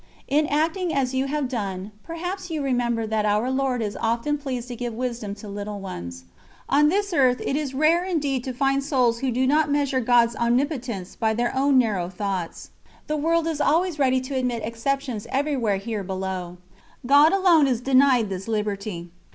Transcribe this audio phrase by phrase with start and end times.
[0.27, 4.67] In acting as you have done, perhaps you remembered that Our Lord is often pleased
[4.69, 6.23] to give wisdom to little ones.
[6.67, 10.35] On this earth it is rare indeed to find souls who do not measure God's
[10.35, 12.71] Omnipotence by their own narrow thoughts.
[13.05, 16.57] The world is always ready to admit exceptions everywhere here below.
[17.05, 19.11] God alone is denied this liberty.